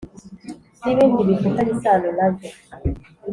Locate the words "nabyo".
2.17-2.49